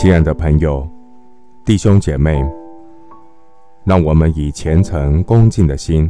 [0.00, 0.88] 亲爱的朋友、
[1.64, 2.40] 弟兄姐妹，
[3.82, 6.08] 让我们以虔诚恭敬的心，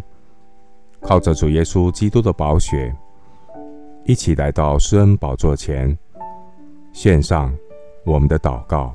[1.00, 2.94] 靠着主耶稣基督的宝血，
[4.04, 5.98] 一起来到施恩宝座前，
[6.92, 7.50] 献上
[8.04, 8.94] 我们的祷告。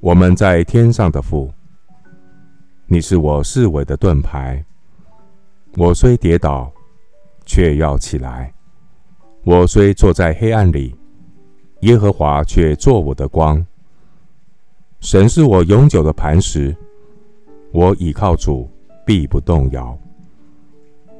[0.00, 1.52] 我们在天上的父，
[2.86, 4.64] 你是我四围的盾牌，
[5.76, 6.72] 我虽跌倒，
[7.44, 8.50] 却要起来；
[9.44, 10.96] 我虽坐在黑暗里，
[11.82, 13.64] 耶和华却作我的光，
[15.00, 16.74] 神是我永久的磐石，
[17.72, 18.70] 我倚靠主，
[19.04, 19.98] 必不动摇。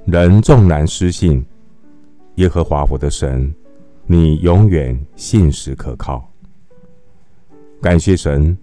[0.05, 1.45] 人纵然失信，
[2.37, 3.53] 耶和华我的神，
[4.07, 6.31] 你永远信实可靠。
[7.81, 8.57] 感谢神，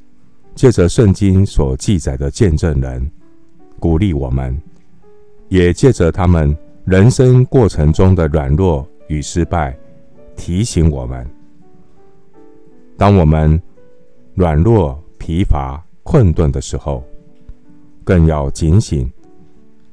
[0.55, 3.11] 借着圣经所记载的见证人，
[3.77, 4.58] 鼓励我们，
[5.50, 9.78] 也借着他们人生过程中的软弱与失败，
[10.38, 11.30] 提醒我们。
[13.00, 13.59] 当我们
[14.36, 17.02] 软弱、疲乏、困顿的时候，
[18.03, 19.09] 更要警醒，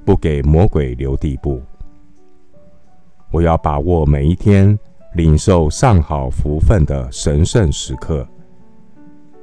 [0.05, 1.63] 不给魔鬼留地步。
[3.31, 4.77] 我要把握每一天
[5.15, 8.27] 领受上好福分的神圣时刻，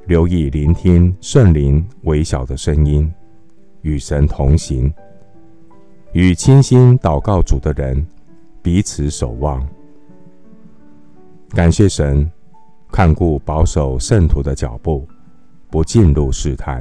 [0.08, 3.10] 留意聆听圣灵微小的声音，
[3.80, 4.92] 与神同行，
[6.12, 8.06] 与倾心祷告主的人
[8.60, 9.66] 彼此守望。
[11.48, 12.30] 感谢神。
[12.94, 15.04] 看顾保守圣徒的脚步，
[15.68, 16.80] 不进入试探。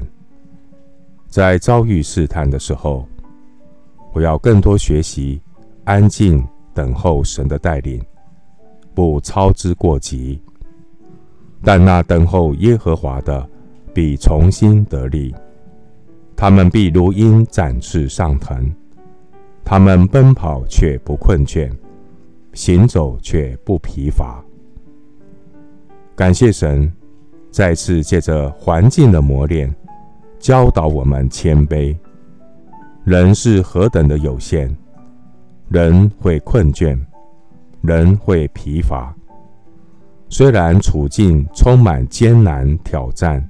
[1.28, 3.08] 在遭遇试探的时候，
[4.14, 5.42] 我要更多学习
[5.86, 8.00] 安静等候神的带领，
[8.94, 10.40] 不操之过急。
[11.64, 13.50] 但那等候耶和华的，
[13.92, 15.34] 必重新得力。
[16.36, 18.72] 他们必如鹰展翅上腾，
[19.66, 21.76] 他们奔跑却不困倦，
[22.54, 24.46] 行走却不疲乏。
[26.16, 26.92] 感谢神，
[27.50, 29.74] 再次借着环境的磨练，
[30.38, 31.96] 教导我们谦卑。
[33.04, 34.74] 人是何等的有限，
[35.70, 36.98] 人会困倦，
[37.82, 39.14] 人会疲乏。
[40.30, 43.44] 虽然处境充满艰难挑战，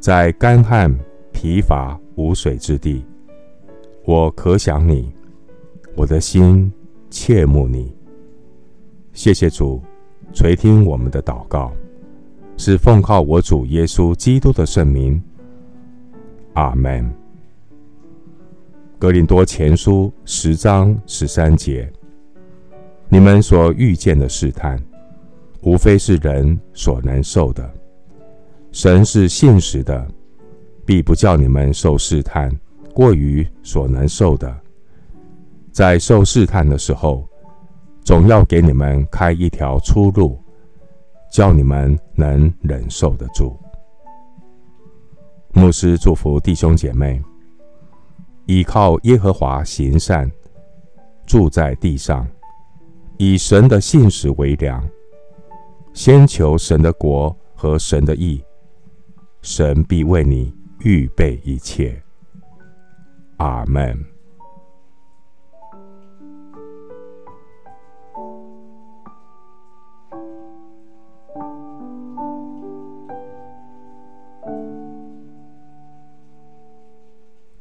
[0.00, 0.92] 在干旱、
[1.32, 3.04] 疲乏、无水之地，
[4.04, 5.10] 我可想你，
[5.94, 6.70] 我的心
[7.10, 7.94] 切慕你。
[9.12, 9.80] 谢谢主。
[10.32, 11.72] 垂听我们的祷告，
[12.56, 15.22] 是奉靠我主耶稣基督的圣名。
[16.54, 17.10] 阿门。
[18.98, 21.92] 格林多前书十章十三节：
[23.08, 24.82] 你们所遇见的试探，
[25.62, 27.70] 无非是人所能受的。
[28.72, 30.06] 神是信实的，
[30.86, 32.50] 必不叫你们受试探
[32.92, 34.52] 过于所能受的。
[35.70, 37.28] 在受试探的时候，
[38.04, 40.38] 总要给你们开一条出路，
[41.32, 43.58] 叫你们能忍受得住。
[45.54, 47.22] 牧师祝福弟兄姐妹，
[48.44, 50.30] 依靠耶和华行善，
[51.24, 52.28] 住在地上，
[53.16, 54.86] 以神的信实为粮，
[55.94, 58.44] 先求神的国和神的义，
[59.40, 62.02] 神必为你预备一切。
[63.38, 64.13] 阿门。